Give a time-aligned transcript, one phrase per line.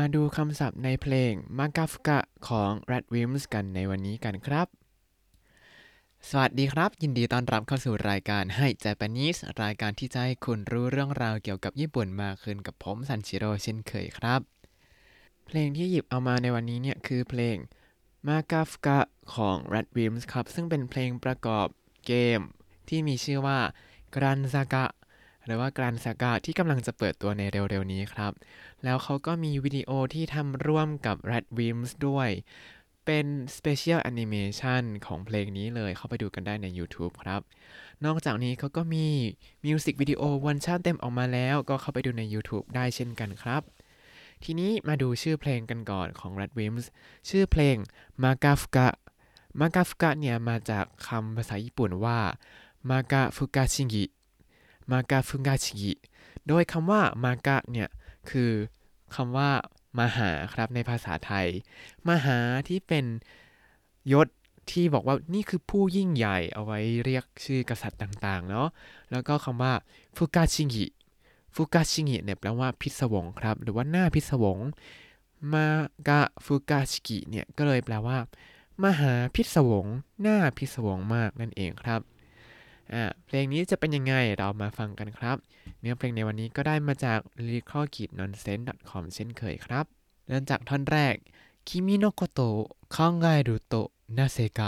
[0.00, 2.18] มาดูคำศัพท์ในเพลง m a g a f k a
[2.48, 4.66] ของ Red Wimps กันในวันนี้กันครับ
[6.28, 14.40] สวัสดีครับ ยินดีต้อนรับเข้าสู่รายการให้ Japanese รายการที่จะให้คุณรู้เรื่องราวเกี่ยวกับญี่ปุ่นมากขึ้นกับผมซันชิโร่เช่นเคยครับ
[15.46, 17.56] เพลงที่หยิบเอามาในวันนี้เนี่ยคือเพลง
[18.28, 18.98] m a g a f k a
[19.34, 21.66] ของ Red Wimps ครับ ซึ่งเป็นเพลงประกอบ
[22.06, 22.40] เกม
[22.88, 23.60] ที่มีชื่อว่า
[24.14, 24.84] Gran Saga
[25.50, 28.32] รือว่า Gran Saga ที่กำลังจะเปิดตัวในเร็วๆนี้ครับ
[28.84, 32.28] แล้วเขาก็มีวิดีโอที่ทำร่วมกับ Red Wimps ด้วย
[33.06, 37.40] เป็น Special Animation ของเพลงนี้เลยเข้าไปดูกันได้ใน YouTube ครับ
[38.04, 39.06] นอกจากนี้เขาก็มี
[39.64, 43.62] มิวสิกวิดีโอวันชั่นเต็มออกมาแล้ว ก็เข้าไปดูใน YouTube ได้เช่นกันครับ
[44.44, 46.86] ทีนี้มาดูชื่อเพลงกันก่อนของ Red Wimps
[47.28, 47.76] ชื่อเพลง
[48.22, 48.86] m a g a f k a
[49.60, 52.18] m a g a f k a เนี่ยมาจากคำภาษาญี่ปุ่นว่า
[52.90, 54.04] m a g a f u k a s h i g i
[54.92, 55.92] m a g a f u k a s h i g i
[56.48, 57.88] โดยคำว่า m a g a เนี่ย
[58.30, 58.50] คือ
[59.14, 59.50] คำว่า
[59.98, 61.46] มหาครับในภาษาไทย
[62.08, 63.04] มหาที่เป็น
[64.12, 64.28] ยศ
[64.70, 68.68] ที่บอกว่านี่คือผู้ยิ่งใหญ่เอาไว้เรียกชื่อกษัตริย์ต่างๆเนาะ
[69.10, 69.72] แล้วก็คำว่า
[70.16, 70.86] ฟุกาชิงิ
[71.54, 74.58] ฟุกาชิงิเนี่ยแปลว่าพิศวงครับ หรือว่าหน้าพิศวง
[75.52, 75.66] มา
[76.08, 78.18] กะฟุกาชิกิเนี่ยก็เลยแปลว่า
[78.84, 79.86] มหาพิศวง
[80.22, 82.00] หน้าพิศวงมากนั่นเองครับ
[82.93, 85.37] อ่าเพลงนี้จะเป็นยังไงเรามาฟังกันครับ
[85.79, 89.85] เนื้อเพลงในวันนี้ก็ได้มาจาก lyrical-nonsense.com เช่นเคยครับ
[90.27, 91.15] เริ่มจากท่อนแรก
[91.69, 91.71] 君
[92.03, 92.57] のことを
[92.95, 92.97] 考
[93.33, 93.73] えると
[94.17, 94.59] なぜか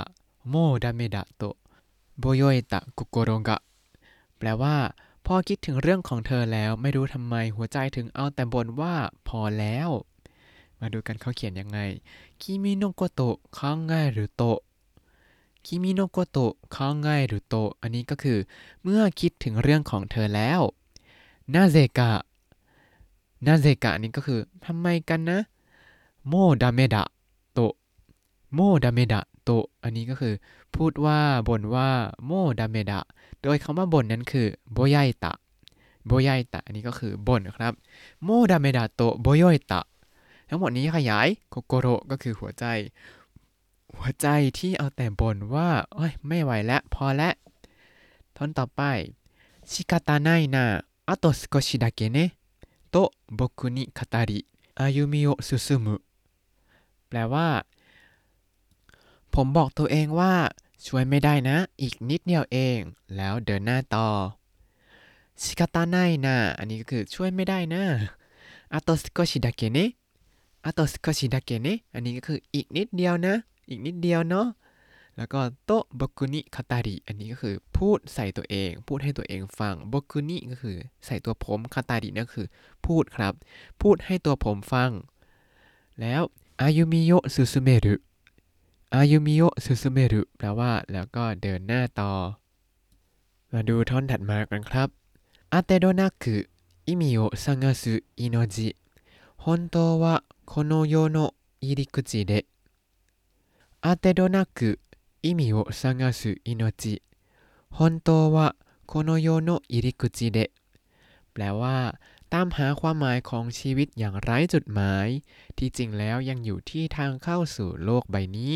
[0.51, 1.57] もうダメだと
[2.17, 3.61] ぼよえた心が
[4.37, 4.75] แปลว่า
[5.25, 8.95] พอคิดถึงเรื่องของเธอแล้วไม่รู้ทำไมหัวใจถึงเอาแต่บ่นว่า
[9.27, 9.89] พอแล้ว
[10.79, 11.79] มาดูกันเขาเขียนยังไง
[12.41, 13.21] 君のこと
[13.57, 13.59] 考
[14.01, 14.41] えると
[15.66, 18.38] คิมิโนโกโตะคังไงรุโตอันนี้ก็คือ
[18.82, 20.60] เมื่อคิดถึงเรื่องของเธอแล้ว
[21.54, 25.40] なぜかなぜかนี่ก็คือทำไมกันนะ
[26.28, 27.60] もうダメだと
[28.54, 29.50] もうダメだと
[29.82, 30.34] อันนี้ก็คือ
[30.74, 31.88] พูดว่าบ่นว่า
[32.26, 33.00] もうダメだ
[33.42, 35.32] โดยคำว่าบ่นนั้นคือโบยายตะ
[36.06, 37.72] โบยายตะอันนี้ก็คือบ่นครับ
[38.24, 39.80] โมดาเมดะโตโบยอยตะ
[40.48, 42.64] ทั้งหมดนี้ขยายโกโกโรก็คือหัวใจ
[43.97, 44.27] หัวใจ
[44.59, 47.33] ที่เอาแต่บ่นว่าโอ้ยไม่ไหวแล้วพอแล้ว
[48.35, 48.81] ท่อนต่อไป
[49.71, 49.93] 仕方
[50.27, 50.57] ないな
[51.09, 52.17] あと少しだけね
[52.93, 54.45] と僕に語り
[54.75, 56.01] 歩みを進む
[57.09, 57.47] แปลว่า
[59.33, 60.33] ผมบอกตัวเองว่า
[60.85, 62.79] ช่วยไม่ได้นะ อีกนิดเดียวเอง
[63.15, 64.07] แล้วเดินหน้าต่อ
[65.41, 66.27] 仕方ないな
[66.59, 67.83] อันนี้ก็คือช่วยไม่ได้นะ
[68.69, 69.95] あと少しだけね
[70.61, 73.35] あと少しだけねอันนี้ก็คืออีกนิดเดียวนะ
[73.69, 74.47] อีกนิดเดียวเนาะ
[75.17, 82.47] แล้วก็โตะบกุนิคาตาริอันนี้ก็คือพูดใส่ตัวเอง พูดให้ตัวเองฟังบกุนิก็คือใส่ตัวผมคาตารินั่นคือ
[82.85, 83.33] พูดครับ
[83.81, 84.91] พูดให้ตัวผมฟัง
[86.01, 86.21] แล้ว
[86.61, 87.95] อายุมิโยสุสุเมรุ
[88.95, 92.11] อายุมิโยสุสุเมรุแปลว่าแล้วก็เดินหน้าต่อ
[93.51, 94.87] มาดูท่อนถัดมากันครับ
[95.53, 96.35] อาเตโดนาคุ
[96.87, 98.69] อิมิโอซังาสุอิโนจิ
[99.41, 100.05] 本当は
[100.45, 102.45] この世の入り口で
[103.81, 104.79] 当てどなく
[105.21, 107.01] 意味を探す命
[107.69, 108.55] 本当は
[108.85, 110.51] この世の入り口で
[111.33, 111.99] แปลว่า
[112.33, 115.07] ตามหาความหมายของชีวิตอย่างไร้จุดหมาย
[115.57, 118.55] ที่จริงแล้วยังอยู่ที่ทางเข้าสู่โลกใบนี้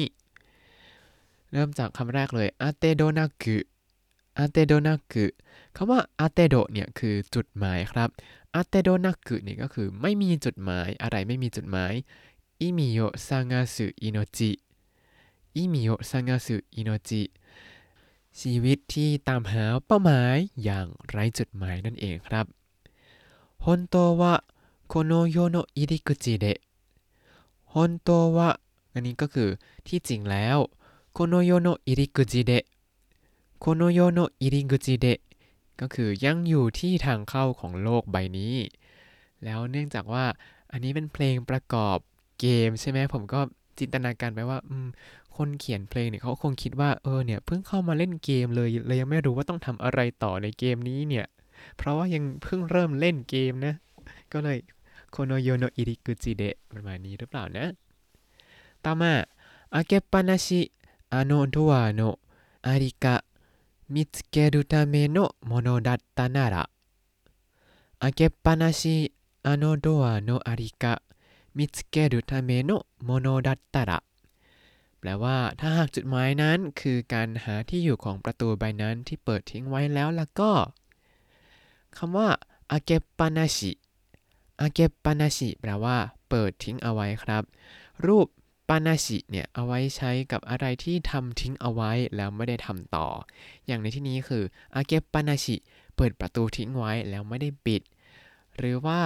[1.51, 3.57] เริ่มจากคำแรกเลยอาเตโดนากุ
[4.37, 5.25] อาเตโดนากุ
[5.75, 8.09] คำว่าอาเตโดเนี่ยคือจุดหมายครับ
[8.55, 11.93] อาเตโดนากุนี่ก็คือไม่มีจุดหมายอะไรไม่มีจุดหมาย
[12.59, 14.51] อิมิโยซังาสุอิโนจิ
[15.55, 17.23] อิมิโอซังาสุอิโนจิ
[18.39, 22.45] ชีวิตที่ตามหาเป้าหมายอย่างไร้จุดหมายนั่นเองครับ
[23.63, 24.23] 本当は
[24.91, 26.45] この世の入り口で
[27.73, 28.59] 本当は
[28.93, 29.49] อันนี้ก็คือ
[29.87, 30.57] ที่จริงแล้ว
[31.17, 32.65] この世の入り口で
[33.63, 35.21] この世の入り口で
[35.79, 38.55] ก็คือยังอยู่ที่ทางเข้าของโลกใบนี้
[39.43, 40.25] แล้วเนื่องจากว่า
[40.71, 41.97] อันนี้เป็นเพลงประกอบ
[42.39, 43.39] เกมใช่ไหมผมก็
[43.79, 44.87] จินตนาการไปว่าอืม
[45.36, 51.26] คนเขียนเพลงเนี่ยเขาคงคิดว่าเออเนี่ยเพิ่งเข้ามาเล่นเกมเลยเลยยังไม่รู้ว่าต้องทำอะไรต่อในเกมนี้เนี่ย
[51.76, 53.74] เพราะว่ายังเพิ่งเริ่มเล่นเกมนะ
[54.32, 54.58] ก็เลย
[55.10, 57.66] この世の入り口でประมาณนี้หรือเปล่านะ
[58.84, 59.12] ต่อมา
[59.74, 68.96] 開けっぱなし あのドアの在り処 見つけるためのものだったなら 開けっぱなし
[69.46, 72.70] あのドアの在り処 見つけるための
[73.04, 73.98] ものだったら
[75.00, 80.52] แปลว่าถ้าหากจุดหมายนั้นคือการหาที่อยู่ของประตูใบนั้นที่เปิดทิ้งไว้แล้วล่ะก็
[81.96, 82.28] คำว่า
[82.70, 85.96] 開けっぱなし 開けっぱなしแปลว่า
[86.28, 87.42] เปิดทิ้งเอาไว้ครับ
[88.06, 88.26] รูป
[88.68, 93.06] っぱなし เนี่ยเอาไว้ใช้กับอะไรที่ทำทิ้งเอาไว้แล้วไม่ได้ทำต่อ
[93.66, 94.44] อย่างในที่นี้คือ
[94.74, 95.56] อาเกะปานาชิ
[95.96, 97.82] เปิดประตูทิ้งไว้แล้วไม่ได้ปิด
[98.58, 99.00] หรือว่า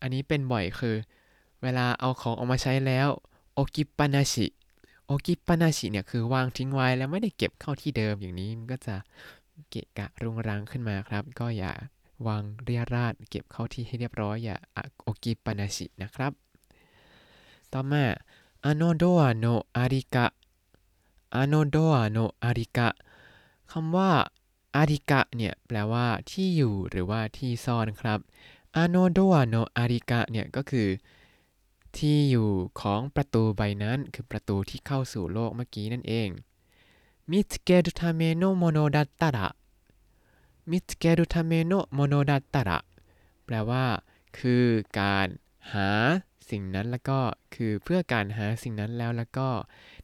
[0.00, 0.96] อันนี้เป็นบ่อยคือ
[1.62, 3.08] เวลาเอาของออกมาใช้แล้ว
[3.54, 4.46] โอกิปปานาชิ
[5.26, 8.96] กิปานาชิเนี่ยคือวางทิ้งไว้แล้วไม่ได้เก็บเข้าที่เดิมอย่างนี้มันก็จะ
[9.70, 11.72] เกะกะรุงรังขึ้นมาครับ ก็อย่า
[12.26, 14.56] วางเรียราดเก็บเข้าที่ให้เรียบร้อยอย่า
[15.02, 16.32] โอกิปานาชินะครับ
[17.72, 18.04] ต่อมา
[18.64, 20.26] อโนโดะโน在り処 あ
[21.34, 22.88] のドアの在り処
[23.70, 24.10] คำว่า
[24.76, 28.18] อาริกะเนี่ยแปลว่าที่อยู่หรือว่าที่ซ่อนครับ
[28.76, 30.88] あのドアの在り処 เนี่ยก็คือ
[31.98, 32.48] ที่อยู่
[32.80, 36.28] ของประตูใบนั้นคือประตูที่เข้าสู่โลกเมื่อกี้นั่นเอง
[37.30, 39.48] 見つけるためのものだったら 見
[40.70, 42.78] つけるためのものだったら
[43.44, 43.84] แปลว่า
[44.38, 44.64] คือ
[45.00, 45.28] การ
[45.74, 45.90] หา
[46.50, 47.20] สิ่งนั้นแล้วก็
[47.54, 49.48] คือเพื่อการหาสิ่งนั้นแล้วแล้วก็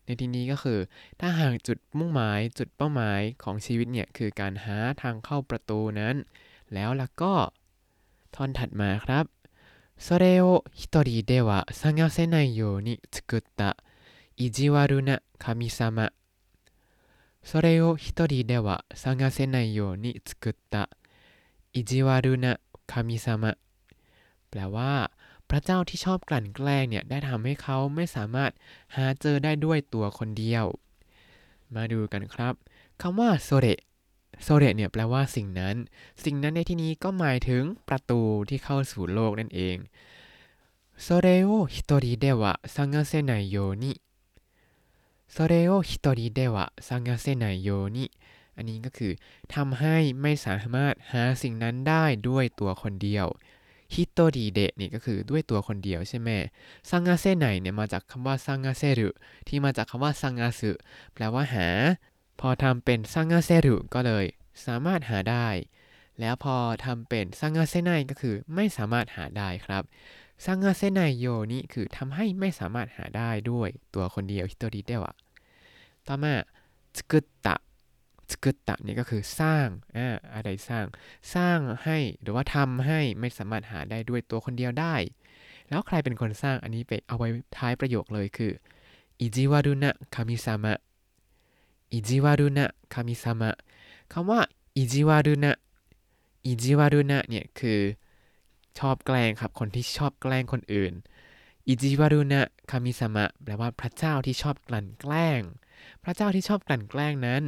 [0.05, 0.81] ในที่นี้ก็คือ
[1.21, 6.15] ถ้าหากจุดมุ่งหมายจุดเป้าหมายของชีวิตเนี่ย คือการหาทางเข้าประตูนั้น
[6.75, 7.33] แล้วแล้วก็
[8.35, 9.25] ท่อนถัดมาครับ
[9.98, 13.78] それを一人では探せないように作った
[14.36, 16.12] 意地悪な神様
[17.44, 20.90] それを一人では探せないように作った
[21.74, 23.58] 意地悪な神様
[24.50, 25.12] แปลว่า
[25.50, 28.52] พระเจ้าที่ชอบกลั่นแกล้งเนี่ยได้ทำให้เขาไม่สามารถ
[28.96, 30.66] หาเจอได้ด้วยตัวคนเดียว
[31.76, 32.54] มาดูกันครับ
[33.02, 33.68] คำว่าโซเร
[34.43, 35.77] โซเรเนี่ยแปลว่าสิ่งนั้น
[36.25, 39.77] สิ่งนั้นในที่นี้ก็หมายถึงประตูที่เข้าสู่โลกนั่นเอง
[41.03, 47.45] それを一人では探せないように それを一人では探せない
[48.69, 49.13] นี้ก็คือ
[49.55, 53.27] ทำให้ไม่สามารถหาสิ่งนั้นได้ด้วยตัวคนเดียว
[53.95, 56.31] ฮิโตริเดะนี่ก็คือด้วยตัวคนเดียวใช่ไหม
[56.91, 59.11] ซังาเซไนเนี่ยมาจากคำว่าซังาเซรุ
[59.49, 60.71] ที่มาจากคำว่าซังาสึ
[61.15, 61.69] แปลว่าหา
[62.41, 64.25] พอทำเป็นซังเซรุก็เลย
[64.67, 65.49] สามารถหาได้
[66.21, 69.83] แล้วพอทำเป็นซังเซไนก็คือไม่สามารถหาได้ครับ
[70.45, 75.15] ซังเซไนโยนี่คือทำให้ไม่สามารถหาได้ด้วยตัวคนเดียวฮิโตริเดวะ
[76.07, 76.35] ต่อมา
[76.99, 77.57] สกุตตะ
[78.33, 80.85] สกุตตะนี่ก็คือสร้างอ่าอะไรสร้าง
[81.35, 84.95] สร้างให้หรือว่าทำให้ไม่สามารถหาได้ด้วยตัวคนเดียวได้
[85.69, 88.53] แล้วใครเป็นคนสร้างอันนี้ไปเอาไว้ท้ายประโยคเลยคือ
[89.21, 90.79] อิจิวารุนะคามิซามะ
[91.93, 93.51] อิจิวารุนะคามิซามะ
[94.13, 94.41] คำว่า
[94.77, 95.53] อิจิวารุนะ
[96.47, 97.81] อิจิวารุนะเนี่ยคือ
[98.79, 100.93] ชอบแกล้งครับ คนที่ชอบแกล้งคนอื่น
[101.69, 105.41] อิจิวารุนะคามิซามะแปลว่าพระเจ้าที่ชอบกลั่นแกล้ง
[106.03, 107.43] พระเจ้าที่ชอบกลั่นแกล้งนั้น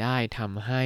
[0.00, 0.82] ได้ทำให้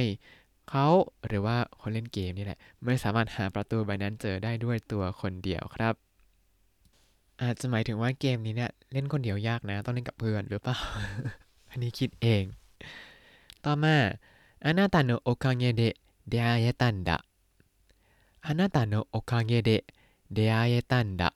[0.69, 0.87] เขา
[1.27, 5.93] หรือว่าคนเล่นเกมนี่แหละ ไม่สามารถหาประตูใบนั้นเจอได้ด้วยตัวคนเดียวครับ
[7.41, 10.77] อาจจะหมายถึงว่าเกมนี้เนี่ยเล่นคนเดียวยากนะ ต้องเล่นกับเพื่อนหรือเปล่า
[11.69, 12.43] อันนี้คิดเอง
[13.64, 13.96] ต่อมา
[14.60, 17.24] あなたのおかげで出会えたんだ
[18.42, 19.84] あなたのおかげで
[20.30, 21.34] 出会えたんだ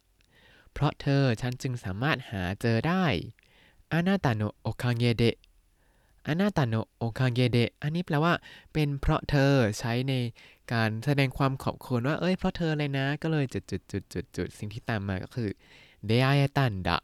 [0.73, 3.05] เพราะเธอฉันจึงสามารถหาเจอได้
[3.91, 5.39] あなたのおかげで
[6.29, 8.35] อานาตาโนโอคาเกเดอันนี้แปลว่า
[8.73, 10.13] เป็นเพราะเธอใช้ใน
[10.73, 15.51] การแสดงความขอบคุณว่า เอ้ย เพราะเธอเลยนะ ก็เลยจุดจุดจุดจุดจุดสิ่งที่ตามมาก็คือ
[16.07, 16.99] เดอายตันดะ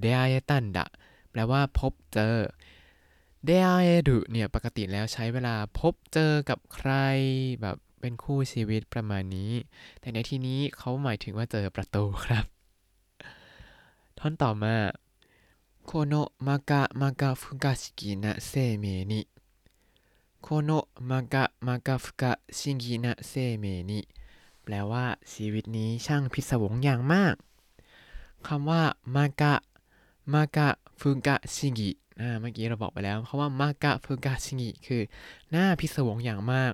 [0.00, 0.86] เดอายตันดะ
[1.30, 2.36] แปลว่าพบเจอ
[3.45, 6.91] เดอเอดูเนี่ยปกติแล้วใช้เวลาพบเจอกับใคร
[7.61, 9.51] แบบเป็นคู่ชีวิตประมาณนี้
[9.99, 12.45] แต่ในที่นี้เขาหมายถึงว่าเจอประตูครับ
[14.19, 14.75] ท่อนต่อมา
[15.85, 16.13] โคโน
[16.47, 19.21] มากะมากะฟุกาชิกินะเซเมนิ
[20.41, 20.71] โคโน
[21.09, 23.99] มากะมากะฟุกาชิกินะเซเมนิ
[24.63, 27.35] แปลว่าชีวิตนี้ช่างพิศวงอย่างมาก
[28.47, 28.83] คำว่า
[29.15, 29.53] มากะ
[30.33, 35.01] มากะฟุกาชิกิ อ่าเมื่อกี้เราบอกไปแล้วคำว่ามากะฟุกะชิกิคือ
[35.51, 36.73] น่าพิศวงอย่างมาก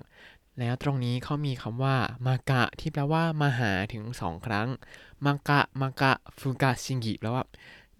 [0.58, 1.96] แล้วตรงนี้เขามีคำว่า
[2.26, 4.68] 摩訶 ที่แปลว่ามาหาถึงสองครั้ง
[5.24, 7.44] 摩訶摩訶不可思議แปลว่า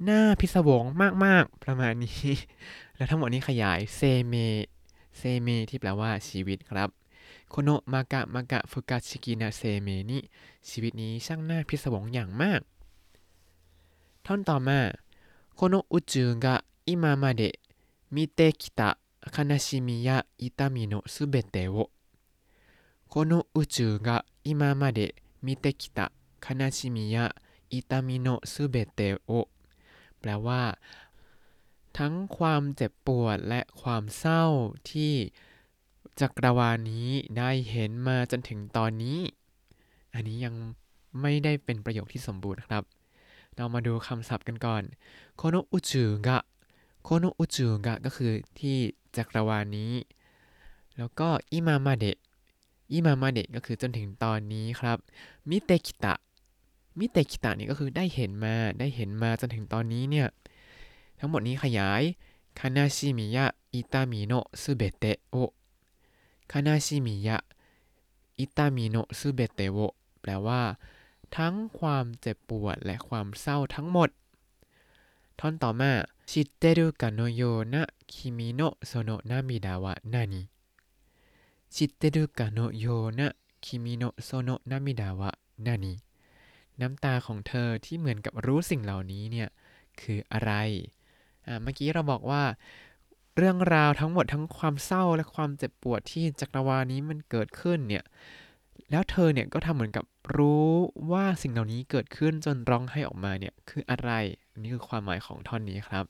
[0.05, 0.85] น่าพิศวง
[1.25, 2.29] มากๆ ประมาณนี้
[2.97, 4.35] แล้วทั้งหมดนี้ขยายเซเม
[5.19, 6.89] เซเมที่แปลว่าชีวิตครับ
[7.51, 10.23] โคโนมากะมากะฟุกะชิกินะเซเมนี่
[10.69, 12.61] ชีวิตนี้ช่างน่าพิศวงอย่างมาก
[14.27, 14.79] ท่อนต่อมา
[15.55, 16.57] โคโนอุจูกะ
[16.88, 17.54] อิมามาเดะ
[18.14, 18.90] มิเตคิตะ
[19.36, 21.90] คานาชิมิยะอิตามิโนะすべてを
[23.12, 26.12] この宇宙が今まで見てきた
[26.42, 27.36] 悲しみや
[27.70, 29.48] 痛みのすべてを
[30.22, 30.78] แปลว่า
[31.98, 34.44] ทั้งความเจ็บปวดและความเศร้า
[34.92, 35.14] ที่
[36.20, 39.20] จักรวาลนี้ได้เห็นมาจนถึงตอนนี้
[40.14, 40.56] อันนี้ยัง
[41.22, 42.84] ไม่ได้เป็นประโยคที่สมบูรณ์ครับ
[43.56, 44.84] เรามาดูคำศัพท์กันก่อน
[45.38, 46.38] โคโนอุจูกะ
[47.05, 48.77] โคโนอุจูกะก็คือที่
[49.17, 49.93] จักรวาลนี้
[50.97, 52.19] แล้วก็อิมามาเดะ
[52.93, 54.99] อิมามาเดะก็คือจนถึงตอนนี้ครับ
[55.49, 56.15] มิเตคิตะ
[56.99, 60.29] มิเตคิตะนี่ก็คือได้เห็นมา ได้เห็นมาจนถึงตอนนี้เนี่ย
[61.19, 62.03] ทั้งหมดนี้ขยาย
[62.59, 65.35] คานาชิมิยะ อิตามิโนะสุเบเตโอ
[66.53, 67.37] คานาชิมิยะ
[68.39, 69.79] อิตามิโนะสุเบเตโอ
[70.21, 70.63] แปลว่า
[71.37, 74.09] ทั้งความเจ็บปวดและความเศร้าทั้งหมด
[75.41, 75.93] ท่อนต่อมา
[76.31, 80.43] ชิเตรุกะโนโยนะคิมิโนะโซโนะนามิดาวะนานิ
[81.75, 82.87] ชิเตรุกะโนโย
[83.19, 83.29] นะ
[83.65, 85.31] คิมิโนะโซโนะนามิดาวะ
[85.67, 85.95] นานิ
[86.81, 89.49] น้ำตาของเธอที่เหมือนกับรู้สิ่งเหล่านี้เนี่ย
[90.01, 90.53] คืออะไร
[91.47, 92.43] อ่า เมื่อกี้เราบอกว่า
[93.37, 98.05] เรื่องราวทั้งหมดทั้งความเศร้าและความเจ็บปวดที่จักรวาลนี้มันเกิดขึ้นเนี่ย
[98.91, 100.05] แล้วเธอเนี่ยก็ทำเหมือนกับ
[100.37, 100.71] รู้
[101.13, 104.11] ว่าสิ่งเหล่านี้เกิดขึ้นจนร้องไห้ออกมาเนี่ยคืออะไร
[104.63, 106.05] นี่คือความหมายของท่อนนี้ครับ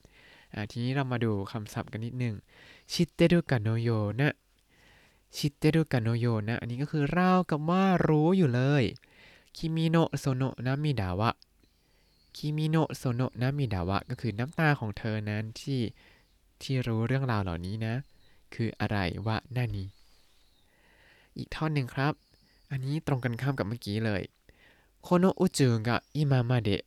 [0.70, 2.34] ทีนี้เรามาดูคำศัพท์กันนิดนึง
[2.92, 8.84] 知ってるかのような 知ってるかのようなอันนี้ก็คือราวกับว่ารู้อยู่เลย
[9.56, 15.80] 君のその涙は 君のその涙はก็คือน้ำตาของเธอนั้นที่
[16.62, 17.94] ที่รู้เรื่องราวเหล่านี้นะ
[18.54, 18.96] คืออะไร
[19.26, 19.86] วะหน้านี้
[21.36, 22.12] อีกท่อนหนึ่งครับ
[22.70, 24.22] อันนี้ตรงกันข้ามกับเมื่อกี้เลย
[25.02, 26.82] โคโนอุจูงะอิมามาเดะ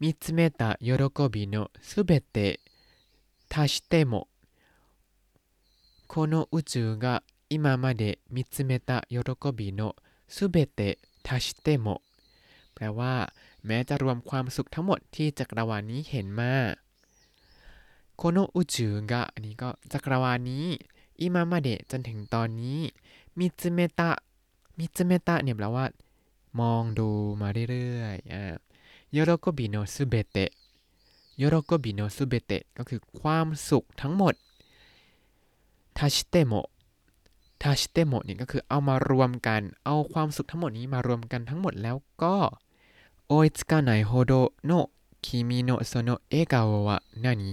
[0.00, 0.92] 見つめた喜
[1.30, 2.60] びのすべて
[3.48, 4.28] 足しても
[6.08, 9.18] この宇宙が今まで見つめた喜
[9.54, 9.94] びの
[10.28, 12.02] すべて足しても
[12.74, 13.32] แปลว่า
[13.66, 16.52] แม้จะรวมความสุขทั้งหมดที่จักรวาลนี้เห็นมา
[18.16, 20.66] โคโนอุจูกะอันนี้ก็จักรวาลนี้
[21.20, 22.80] อิมามาเดะจนถึงตอนนี้
[23.38, 24.10] มิซึเมตะ
[24.78, 25.86] มิซึเมตะเนี่ยแปลว่า
[26.60, 27.08] มองดู
[27.40, 28.75] มาเรื่อยๆอ่าโ
[29.15, 34.33] 喜びのすべて 喜びのすべてก็คือความสุขทั้งหมด
[35.97, 36.53] 足しても
[37.61, 42.35] 足しても เนี่ยก็คือเอามารวมกัน เอาความสุขทั้งหมดนี้มารวมกันทั้งหมดแล้วก็
[43.27, 47.51] 追いつかないほどの君のその笑顔は何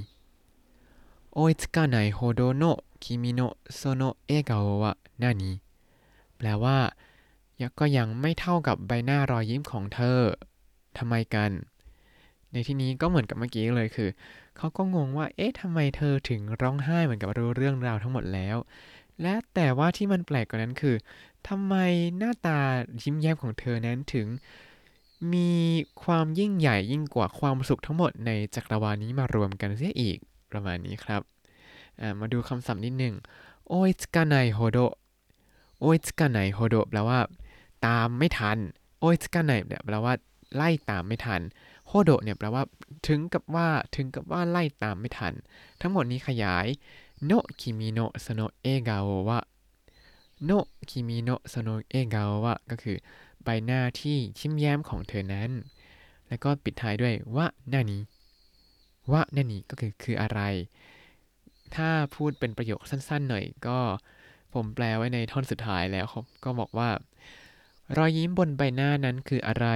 [1.33, 5.53] 追いつかないほどの君のその笑顔は何
[6.37, 6.79] แปลว่า
[7.79, 10.21] ก็ยังไม่เท่ากับใบหน้ารอยยิ้มของเธอ
[10.99, 11.51] ทำไมกัน
[12.53, 14.09] ในที่นี้ก็เหมือนกับเมื่อกี้เลยคือ
[14.57, 18.57] เขาก็งงว่า เอ๊ะทำไมเธอถึงร้องไห้เหมือนกับรู้เรื่องราวทั้งหมดแล้ว
[19.23, 20.97] และแต่ว่าที่มันแปลกกว่านั้นคือ
[21.49, 21.75] ทำไม
[22.19, 22.61] หน้าตา
[23.03, 24.27] ยิ้มแย้มของเธอนั้นถึง
[25.33, 25.51] มี
[26.05, 30.19] ความยิ่งใหญ่ยิ่งกว่าความสุขทั้งหมดในจักรวาลนี้มารวมกันเสียอีก
[30.51, 31.23] ประมาณนี้ครับ
[32.21, 33.15] มาดูคำศัพท์นิดหนึ่ง
[33.69, 34.79] 追いつかないほど
[35.81, 37.19] 追いつかないほどแปลว่า
[37.87, 38.59] ตามไม่ทัน
[38.99, 39.53] 追いつかない
[39.87, 40.15] แปลว่า
[40.55, 41.41] ไล่ตามไม่ทัน
[41.89, 42.63] ほど เนี่ยแปลว่า
[43.09, 45.35] ถึงกับว่าถึงกับว่าไล่ตามไม่ทัน
[45.81, 46.67] ทั้งหมดนี้ขยาย
[47.25, 50.51] の君のその笑顔は の
[50.91, 52.97] 君のその笑顔はก็คือ
[53.43, 55.51] ใบหน้าที่ยิ้มแย้มของเธอนั้น
[56.29, 58.03] แล้วก็ปิดท้ายด้วยวะนานี้
[59.13, 60.41] วะนานี้ก็คือคืออะไร
[61.77, 63.79] ถ้าพูดเป็นประโยคสั้นๆหน่อยก็
[64.55, 66.91] ผมแปลไว้ในท่อนสุดท้ายแล้วครับก็บอกว่า
[67.97, 69.67] รอยยิ้มบนใบหน้านั้นคืออะไร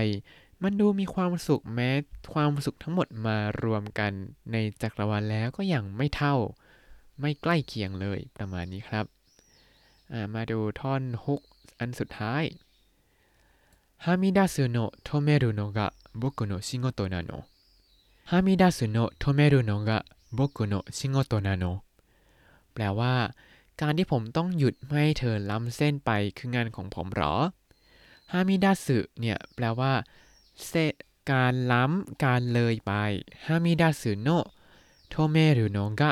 [0.62, 1.90] มันดูมีความสุขแม้
[2.34, 4.12] ความสุขทั้งหมดมารวมกัน
[4.52, 6.34] ในจักรวาลแล้วก็ยังไม่เท่า
[7.20, 9.04] ไม่ใกล้เคียงเลยประมาณนี้ครับ
[10.34, 11.40] มาดูท่อนฮุก
[11.78, 12.42] อันสุดท้าย
[14.04, 17.30] はみ出すの止めるの僕の仕事なの
[18.30, 21.64] はみ出すの止めるの僕の仕事なの
[22.72, 23.14] แปลว่า
[23.80, 27.34] การที่ผมต้องหยุดไม่ให้เธอล้ำเส้นไปคืองานของผมหรอ
[28.32, 29.92] はみ出す เนี่ยแปลว่า
[30.65, 30.71] เซ
[31.31, 32.91] การล้ำการเลยไป
[33.45, 34.29] ฮามิดาสึโน
[35.09, 36.11] โทเมรุโนกะ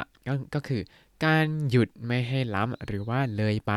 [0.53, 0.81] ก็คือ
[1.23, 3.71] การหยุดไม่ให้ล้ำหรือว่าเลยไป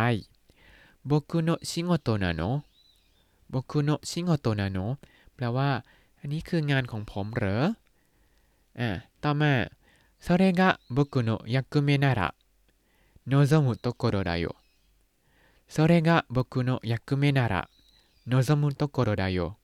[1.07, 2.57] โบกุโนะชิโงโตนาโนะ
[3.51, 4.93] โบกุโนะชิโงโตนาโนะ
[5.35, 5.71] แปลว่า
[6.19, 7.57] อันนี้คืองานของผมเหรอ
[8.81, 8.89] อ่า
[9.23, 9.53] ต่อมา
[10.25, 12.35] それが僕の役目なら
[13.27, 14.57] 望むところだよ
[15.69, 17.69] それが僕の役目なら
[18.27, 19.58] 望むところだよ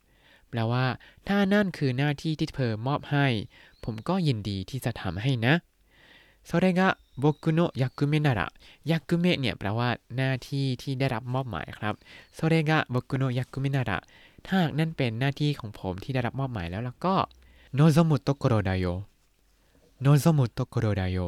[0.54, 0.86] แปลว่า
[1.28, 3.26] ถ้านั่นคือหน้าที่ที่เธอมอบให้
[3.84, 5.54] ผมก็ยินดีที่จะทำให้นะ
[6.48, 8.52] それが僕の役目なら
[8.84, 11.94] 役目เนี่ยแปลว่า หน้าที่ที่ได้รับมอบหมายครับ
[12.36, 13.90] それが僕の役目なら
[14.48, 17.14] ถ้านั่นเป็นหน้าที่ของผมที่ได้รับมอบหมายแล้วแล้วก็
[17.74, 18.86] โนโซมุโตโกโรไดโย
[20.02, 21.18] โนโซมุโตโกโรไดโย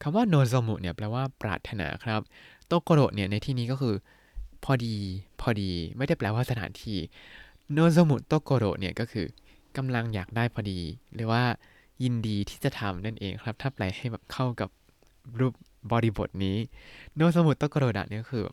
[0.00, 2.20] คำว่าโนโซมุเนี่ยแปลว่าปรารถนาครับ
[2.66, 3.94] โตโกโรเนี่ยในที่นี้ก็คือ
[4.64, 4.96] พอดี
[5.40, 6.98] พอดี ไม่ได้แปลว่าสถานที่
[7.71, 9.27] โนโซมุโตโกโรเนี่ยก็คือ
[9.77, 10.79] กำลังอยากได้พอดี
[11.15, 11.43] หรือว่า
[12.03, 14.69] ยินดีที่จะทำนั่นเองครับ ถ้าแปลให้แบบเข้ากับ
[15.39, 15.53] รูป
[15.91, 16.57] บริบทนี้
[17.15, 18.45] 望むところだ เนี่ยคือ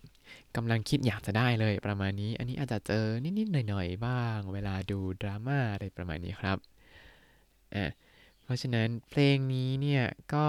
[0.57, 3.07] กำลังคิดอยากจะได้เลยประมาณนี้ อันนี้อาจจะเจอ
[3.39, 6.59] นิดๆหน่อยๆบ้าง เวลาดูดราม่าอะไรประมาณนี้ครับ
[7.75, 7.85] อะ
[8.43, 10.05] เพราะฉะนั้นเพลงนี้เนี่ย
[10.35, 10.47] ก็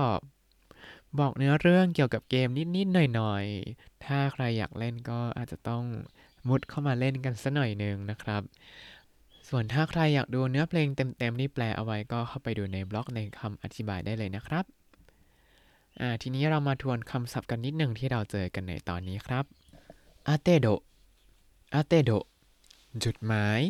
[1.19, 5.83] บอกเนื้อเรื่องเกี่ยวกับเกมนิดๆหน่อยๆ ถ้าใครอยากเล่นก็อาจจะต้อง
[6.49, 8.41] มุดเข้ามาเล่นกันสักหน่อยหนึ่งนะครับ
[9.49, 14.65] ส่วนถ้าใครอยากดูเนื้อเพลงเต็มๆที่แปลเอาไว้ก็เข้าไปดูในบล็อกในคำอธิบายได้เลยนะครับ
[15.99, 19.45] อ่าทีนี้เรามาทวนคำศัพท์กันนิดหนึ่งที่เราเจอกันในตอนนี้ครับ
[20.27, 20.67] อาเตโด
[21.73, 22.11] อาเตโด
[23.03, 23.61] จุดหมาย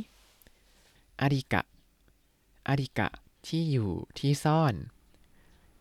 [1.22, 1.62] อาริกะ
[2.68, 3.08] อาริกะ
[3.48, 4.74] ที่อยู่ที่ซ่อน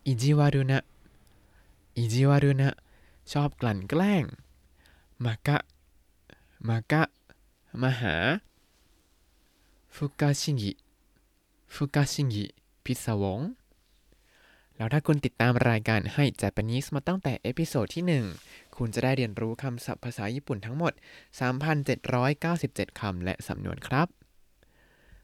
[0.05, 0.79] อิจิวารุนะ
[1.97, 2.69] อิจิวารุนะ
[3.31, 4.25] ชอบกลั่นแกล้ง
[5.23, 5.57] มากะ
[6.69, 7.03] มากะ
[7.81, 8.15] มาหา
[9.95, 10.71] ฟุกาชิงิ
[11.73, 12.45] ฟุกาชิงิ
[12.85, 13.41] พิศวง
[14.75, 20.93] แล้วถ้าคุณติดตามรายการให้ Japanese มาตั้งแต่ episode ที่ 1 คุณจะได้เรียนรู้คำศัพท์ภาษาญี่ปุ่นทั้งหมด
[22.15, 24.07] 3,797 คำและสำนวนครับ